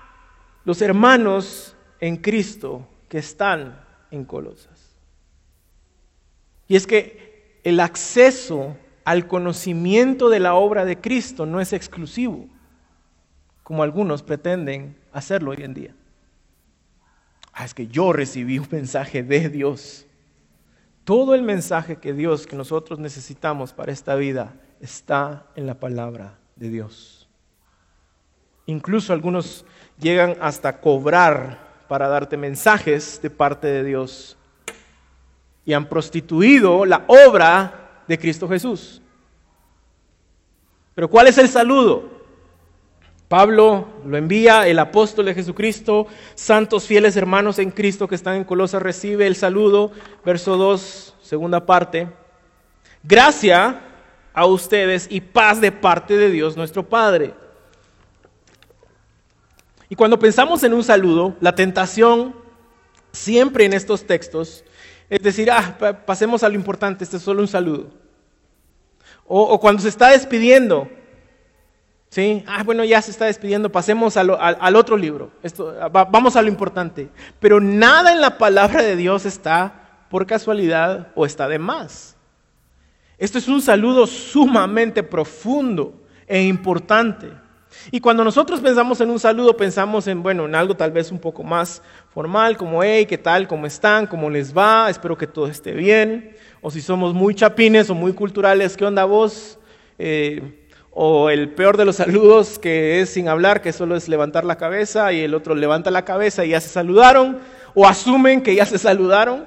[0.65, 4.97] los hermanos en Cristo que están en Colosas.
[6.69, 12.47] Y es que el acceso al conocimiento de la obra de Cristo no es exclusivo,
[13.63, 15.95] como algunos pretenden hacerlo hoy en día.
[17.53, 20.07] Ah, es que yo recibí un mensaje de Dios.
[21.05, 26.39] Todo el mensaje que Dios, que nosotros necesitamos para esta vida, está en la palabra
[26.57, 27.29] de Dios.
[28.67, 29.67] Incluso algunos
[29.99, 34.37] llegan hasta cobrar para darte mensajes de parte de Dios.
[35.65, 39.03] Y han prostituido la obra de Cristo Jesús.
[40.95, 42.12] Pero ¿cuál es el saludo?
[43.33, 48.45] Pablo lo envía, el apóstol de Jesucristo, santos fieles hermanos en Cristo que están en
[48.45, 49.91] Colosas, recibe el saludo,
[50.23, 52.09] verso 2, segunda parte.
[53.03, 53.81] Gracia
[54.35, 57.33] a ustedes y paz de parte de Dios nuestro Padre.
[59.89, 62.37] Y cuando pensamos en un saludo, la tentación
[63.13, 64.63] siempre en estos textos
[65.09, 67.87] es decir, ah, pasemos a lo importante, este es solo un saludo.
[69.27, 70.91] O, cuando se está despidiendo,
[72.13, 72.45] ¿sí?
[72.47, 75.31] Ah, bueno, ya se está despidiendo, pasemos al, otro libro.
[75.43, 77.09] Esto, vamos a lo importante.
[77.41, 82.19] Pero nada en la palabra de Dios está por casualidad o está de más.
[83.17, 87.31] Esto es un saludo sumamente profundo e importante.
[87.91, 91.19] Y cuando nosotros pensamos en un saludo, pensamos en, bueno, en algo tal vez un
[91.19, 93.49] poco más formal, como, hey, ¿qué tal?
[93.49, 94.07] ¿Cómo están?
[94.07, 94.91] ¿Cómo les va?
[94.91, 96.37] Espero que todo esté bien.
[96.61, 99.59] O si somos muy chapines o muy culturales, ¿qué onda vos?
[99.99, 100.62] Eh,
[100.93, 104.57] o el peor de los saludos, que es sin hablar, que solo es levantar la
[104.57, 107.39] cabeza y el otro levanta la cabeza y ya se saludaron,
[107.75, 109.47] o asumen que ya se saludaron.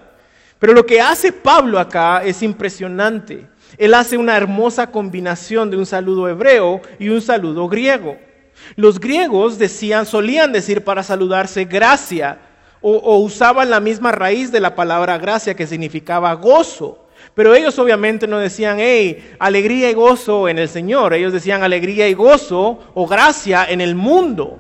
[0.59, 3.47] Pero lo que hace Pablo acá es impresionante.
[3.77, 8.17] Él hace una hermosa combinación de un saludo hebreo y un saludo griego.
[8.75, 12.39] Los griegos decían, solían decir para saludarse gracia
[12.81, 17.04] o, usaban la misma raíz de la palabra gracia que significaba gozo.
[17.36, 21.13] Pero ellos obviamente no decían, hey, alegría y gozo en el Señor.
[21.13, 24.57] Ellos decían alegría y gozo o gracia en el mundo,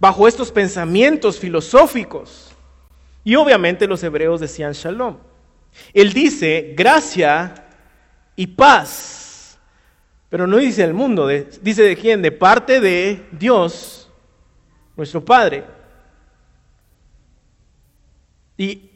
[0.00, 2.52] bajo estos pensamientos filosóficos.
[3.22, 5.18] Y obviamente los hebreos decían shalom.
[5.94, 7.66] Él dice gracia
[8.34, 9.58] y paz.
[10.28, 14.10] Pero no dice el mundo, dice de quién, de parte de Dios,
[14.96, 15.64] nuestro Padre.
[18.56, 18.89] Y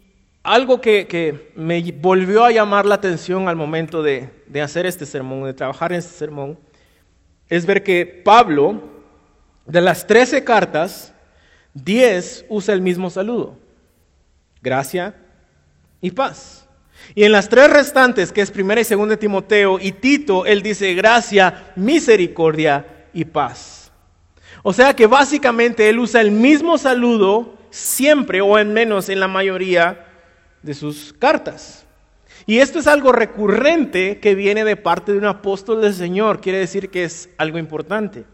[0.45, 5.45] algo que, me volvió a llamar la atención al momento de, de hacer este sermón,
[5.45, 6.59] de trabajar en este sermón,
[7.49, 8.83] es ver que Pablo,
[9.65, 11.15] de las 13 cartas,
[11.73, 13.57] 10 usa el mismo saludo.
[14.63, 15.15] Gracia
[16.01, 16.69] y paz.
[17.15, 20.63] Y en las tres restantes, que es primera y segunda de Timoteo y Tito, él
[20.63, 23.91] dice gracia, misericordia y paz.
[24.63, 29.29] O sea que básicamente él usa el mismo saludo siempre, o en menos en la
[29.29, 30.07] mayoría
[30.65, 31.85] de sus cartas.
[32.47, 36.59] Y esto es algo recurrente que viene de parte de un apóstol del Señor, quiere
[36.59, 38.25] decir que es algo importante.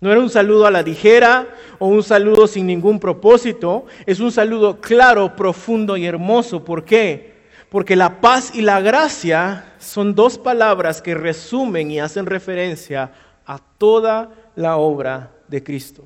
[0.00, 1.48] No era un saludo a la ligera
[1.78, 6.64] o un saludo sin ningún propósito, es un saludo claro, profundo y hermoso.
[6.64, 7.34] ¿Por qué?
[7.70, 13.12] Porque la paz y la gracia son dos palabras que resumen y hacen referencia
[13.46, 16.04] a toda la obra de Cristo,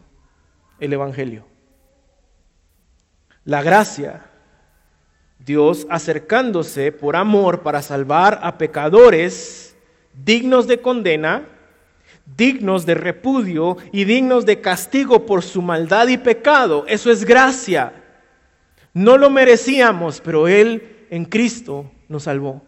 [0.79, 1.47] el Evangelio.
[3.45, 4.28] La gracia,
[5.39, 9.77] Dios acercándose por amor para salvar a pecadores
[10.25, 11.47] dignos de condena,
[12.37, 16.85] dignos de repudio y dignos de castigo por su maldad y pecado.
[16.89, 17.93] Eso es gracia.
[18.93, 22.63] No lo merecíamos, pero Él en Cristo nos salvó.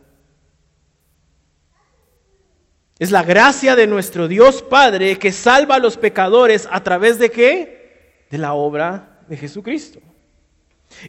[2.98, 7.30] Es la gracia de nuestro Dios Padre que salva a los pecadores a través de
[7.30, 8.26] qué?
[8.30, 10.00] De la obra de Jesucristo.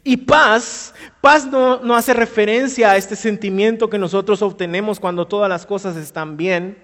[0.04, 5.50] Y paz, paz no, no, hace referencia a este sentimiento que nosotros obtenemos cuando todas
[5.50, 6.78] las cosas están bien.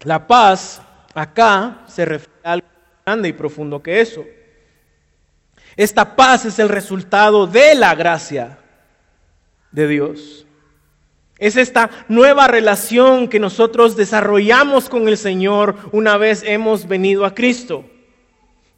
[0.00, 0.82] La paz
[1.14, 2.66] acá se refiere a algo
[3.04, 4.24] grande y profundo que eso.
[5.76, 8.58] Esta paz es el resultado de la gracia
[9.70, 10.46] de Dios.
[11.38, 17.34] Es esta nueva relación que nosotros desarrollamos con el Señor una vez hemos venido a
[17.34, 17.84] Cristo.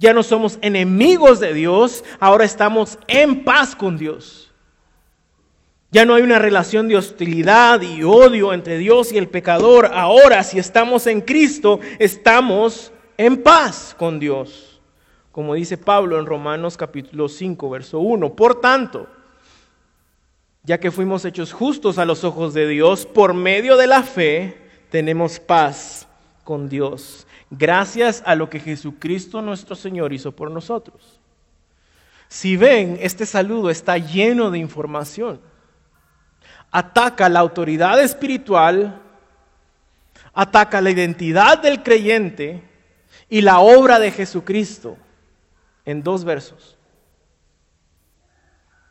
[0.04, 4.52] Ya no somos enemigos de Dios, ahora estamos en paz con Dios.
[5.90, 9.86] Ya no hay una relación de hostilidad y odio entre Dios y el pecador.
[9.94, 14.78] Ahora, si estamos en Cristo, estamos en paz con Dios.
[15.32, 18.36] Como dice Pablo en Romanos capítulo 5, verso 1.
[18.36, 19.06] Por tanto,
[20.64, 24.58] ya que fuimos hechos justos a los ojos de Dios, por medio de la fe,
[24.90, 26.06] tenemos paz
[26.44, 31.20] con Dios, gracias a lo que Jesucristo nuestro Señor hizo por nosotros.
[32.28, 35.40] Si ven, este saludo está lleno de información
[36.74, 39.00] ataca la autoridad espiritual,
[40.32, 42.64] ataca la identidad del creyente
[43.28, 44.96] y la obra de Jesucristo
[45.84, 46.76] en dos versos.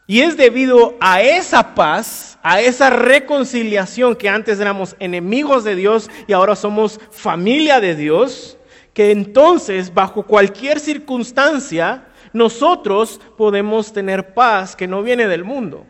[0.05, 6.09] Y es debido a esa paz, a esa reconciliación que antes éramos enemigos de Dios
[6.27, 8.57] y ahora somos familia de Dios,
[8.93, 15.85] que entonces bajo cualquier circunstancia nosotros podemos tener paz que no viene del mundo,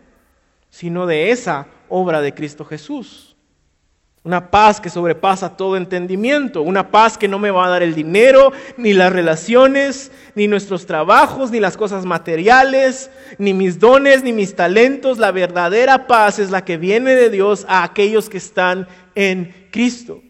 [0.69, 3.32] sino de esa obra de Cristo Jesús.
[4.25, 7.93] Una paz que sobrepasa todo entendimiento, una paz que no me va a dar el
[7.93, 14.31] dinero, ni las relaciones, ni nuestros trabajos, ni las cosas materiales, ni mis dones, ni
[14.31, 15.17] mis talentos.
[15.17, 20.21] La verdadera paz es la que viene de Dios a aquellos que están en Cristo.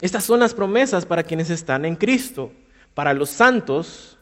[0.00, 2.50] Estas son las promesas para quienes están en Cristo,
[2.94, 4.18] para los santos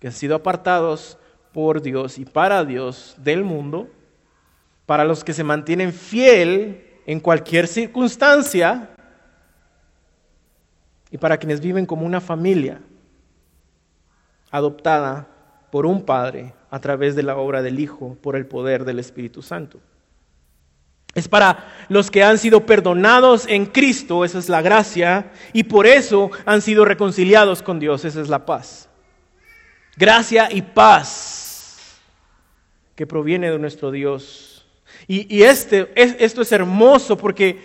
[0.00, 1.18] que han sido apartados
[1.52, 3.90] por Dios y para Dios del mundo,
[4.92, 8.90] para los que se mantienen fiel en cualquier circunstancia
[11.10, 12.78] y para quienes viven como una familia
[14.50, 15.28] adoptada
[15.70, 19.40] por un Padre a través de la obra del Hijo por el poder del Espíritu
[19.40, 19.80] Santo.
[21.14, 25.86] Es para los que han sido perdonados en Cristo, esa es la gracia, y por
[25.86, 28.90] eso han sido reconciliados con Dios, esa es la paz.
[29.96, 31.98] Gracia y paz
[32.94, 34.51] que proviene de nuestro Dios.
[35.06, 37.58] Y, este, esto es hermoso porque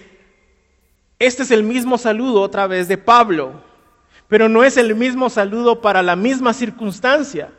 [1.20, 3.62] este es el mismo saludo otra vez de Pablo,
[4.28, 7.52] pero no es el mismo saludo para la misma circunstancia.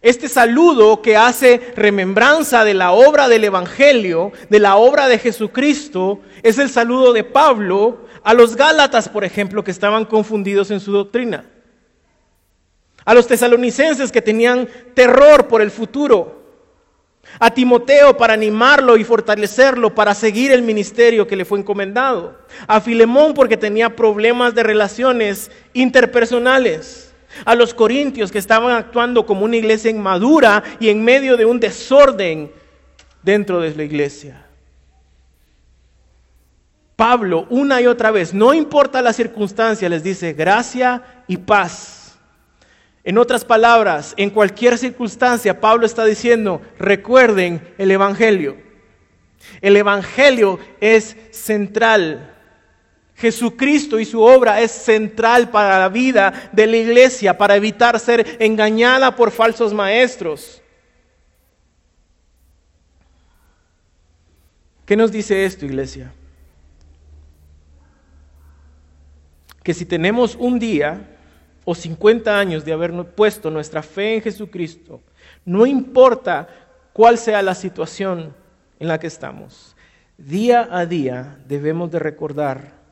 [0.00, 6.20] Este saludo que hace remembranza de la obra del Evangelio, de la obra de Jesucristo,
[6.42, 10.92] es el saludo de Pablo a los Gálatas, por ejemplo, que estaban confundidos en su
[10.92, 11.44] doctrina
[13.04, 16.41] a los tesalonicenses que tenían terror por el futuro,
[17.38, 22.80] a Timoteo para animarlo y fortalecerlo para seguir el ministerio que le fue encomendado, a
[22.80, 27.12] Filemón porque tenía problemas de relaciones interpersonales,
[27.44, 31.58] a los corintios que estaban actuando como una iglesia inmadura y en medio de un
[31.58, 32.52] desorden
[33.22, 34.46] dentro de la iglesia.
[36.96, 42.01] Pablo una y otra vez, no importa la circunstancia, les dice gracia y paz
[43.04, 48.56] en otras palabras, en cualquier circunstancia, Pablo está diciendo, recuerden el Evangelio.
[49.60, 52.28] El Evangelio es central.
[53.16, 58.36] Jesucristo y su obra es central para la vida de la iglesia, para evitar ser
[58.40, 60.62] engañada por falsos maestros.
[64.86, 66.12] ¿Qué nos dice esto, iglesia?
[69.62, 71.08] Que si tenemos un día
[71.64, 75.00] o 50 años de haber puesto nuestra fe en Jesucristo,
[75.44, 76.48] no importa
[76.92, 78.34] cuál sea la situación
[78.78, 79.76] en la que estamos,
[80.18, 82.82] día a día debemos de recordar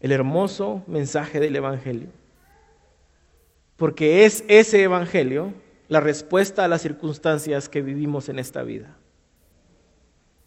[0.00, 2.08] el hermoso mensaje del Evangelio.
[3.76, 5.54] Porque es ese Evangelio
[5.88, 8.96] la respuesta a las circunstancias que vivimos en esta vida.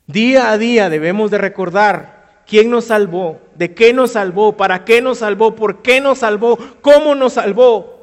[0.05, 2.16] Día a día debemos de recordar
[2.47, 6.57] quién nos salvó, de qué nos salvó, para qué nos salvó, por qué nos salvó,
[6.81, 7.97] cómo nos salvó.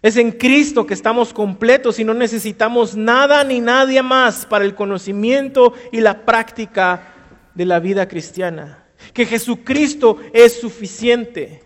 [0.00, 4.74] Es en Cristo que estamos completos y no necesitamos nada ni nadie más para el
[4.74, 7.14] conocimiento y la práctica
[7.54, 8.84] de la vida cristiana.
[9.12, 11.62] Que Jesucristo es suficiente.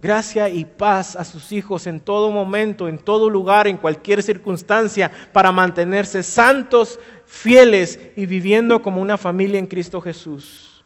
[0.00, 5.12] Gracia y paz a sus hijos en todo momento, en todo lugar, en cualquier circunstancia,
[5.32, 6.98] para mantenerse santos,
[7.32, 10.84] fieles y viviendo como una familia en Cristo Jesús.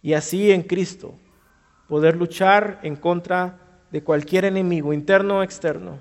[0.00, 1.12] Y así en Cristo
[1.88, 3.58] poder luchar en contra
[3.90, 5.98] de cualquier enemigo, interno o externo.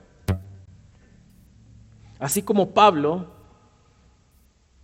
[2.19, 3.33] Así como Pablo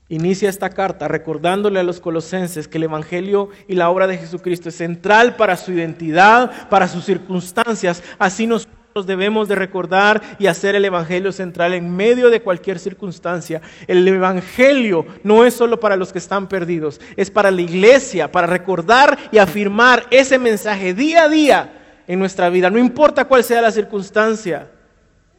[0.09, 4.69] inicia esta carta recordándole a los colosenses que el Evangelio y la obra de Jesucristo
[4.69, 8.67] es central para su identidad, para sus circunstancias, así nos
[9.01, 13.61] debemos de recordar y hacer el Evangelio central en medio de cualquier circunstancia.
[13.87, 18.47] El Evangelio no es solo para los que están perdidos, es para la iglesia, para
[18.47, 21.73] recordar y afirmar ese mensaje día a día
[22.07, 24.69] en nuestra vida, no importa cuál sea la circunstancia.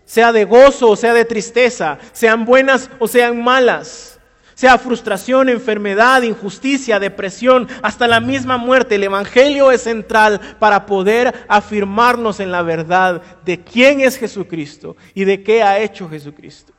[0.07, 4.14] sea de gozo o sea de tristeza, sean buenas o sean malas,
[4.55, 8.94] sea frustración, enfermedad, injusticia, depresión, hasta la misma muerte.
[8.94, 15.24] El Evangelio es central para poder afirmarnos en la verdad de quién es Jesucristo y
[15.24, 16.72] de qué ha hecho Jesucristo.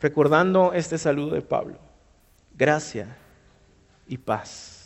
[0.00, 1.78] Recordando este saludo de Pablo,
[2.54, 3.16] gracia
[4.06, 4.76] y paz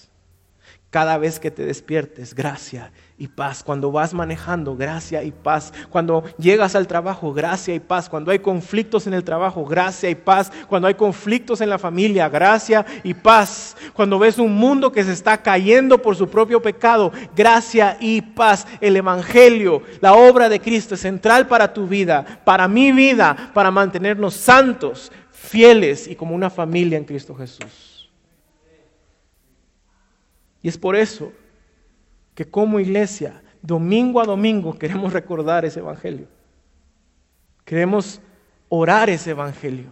[0.90, 3.62] cada vez que te despiertes, gracia y paz.
[3.62, 5.74] Cuando vas manejando, gracia y paz.
[5.90, 8.08] Cuando llegas al trabajo, gracia y paz.
[8.08, 10.50] Cuando hay conflictos en el trabajo, gracia y paz.
[10.66, 13.76] Cuando hay conflictos en la familia, gracia y paz.
[13.92, 18.66] Cuando ves un mundo que se está cayendo por su propio pecado, gracia y paz.
[18.80, 23.70] El Evangelio, la obra de Cristo es central para tu vida, para mi vida, para
[23.70, 28.10] mantenernos santos, fieles y como una familia en Cristo Jesús.
[30.62, 31.32] Y es por eso
[32.40, 36.26] que como iglesia, domingo a domingo, queremos recordar ese Evangelio.
[37.66, 38.18] Queremos
[38.70, 39.90] orar ese Evangelio.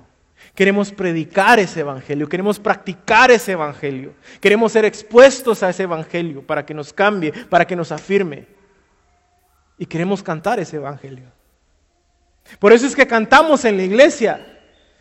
[0.55, 2.27] Queremos predicar ese Evangelio.
[2.27, 4.15] Queremos practicar ese Evangelio.
[4.41, 8.47] Queremos ser expuestos a ese Evangelio para que nos cambie, para que nos afirme.
[9.77, 11.31] Y queremos cantar ese Evangelio.
[12.59, 14.41] Por eso es que cantamos en la iglesia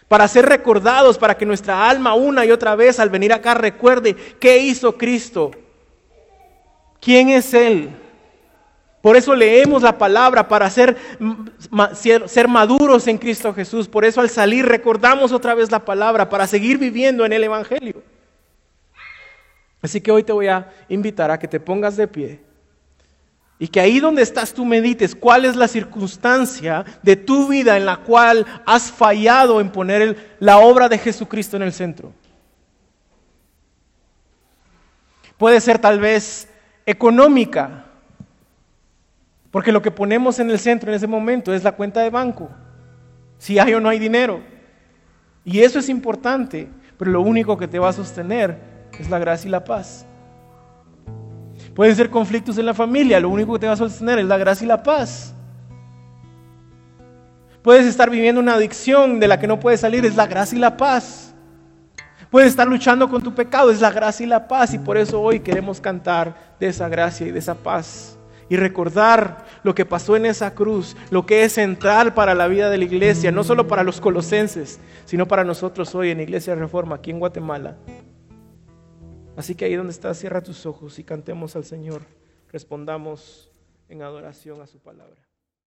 [0.10, 4.18] para ser recordados, para que nuestra alma una y otra vez al venir acá recuerde
[4.38, 5.52] qué hizo Cristo,
[7.00, 7.90] quién es Él.
[9.02, 10.98] Por eso leemos la palabra para ser,
[11.94, 13.88] ser, maduros en Cristo Jesús.
[13.88, 18.04] Por eso al salir recordamos otra vez la palabra para seguir viviendo en el Evangelio.
[19.82, 22.42] Así que hoy te voy a invitar a que te pongas de pie
[23.60, 27.86] y que ahí donde estás tú medites cuál es la circunstancia de tu vida en
[27.86, 32.14] la cual has fallado en poner la obra de Jesucristo en el centro.
[35.38, 36.48] Puede ser tal vez
[36.88, 37.84] económica,
[39.52, 42.50] porque lo que ponemos en el centro en ese momento es la cuenta de banco,
[43.38, 44.42] si hay o no hay dinero.
[45.44, 48.58] Y eso es importante, pero lo único que te va a sostener
[48.98, 50.06] es la gracia y la paz.
[51.76, 54.38] Pueden ser conflictos en la familia, lo único que te va a sostener es la
[54.38, 55.34] gracia y la paz.
[57.62, 60.62] Puedes estar viviendo una adicción de la que no puedes salir, es la gracia y
[60.62, 61.27] la paz.
[62.30, 64.74] Puedes estar luchando con tu pecado, es la gracia y la paz.
[64.74, 68.18] Y por eso hoy queremos cantar de esa gracia y de esa paz.
[68.50, 72.70] Y recordar lo que pasó en esa cruz, lo que es central para la vida
[72.70, 76.96] de la iglesia, no solo para los colosenses, sino para nosotros hoy en Iglesia Reforma,
[76.96, 77.78] aquí en Guatemala.
[79.36, 82.04] Así que ahí donde estás, cierra tus ojos y cantemos al Señor,
[82.52, 83.52] respondamos
[83.90, 85.27] en adoración a su palabra.